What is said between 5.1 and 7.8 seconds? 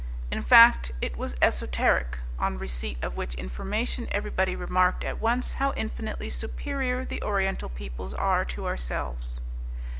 once how infinitely superior the Oriental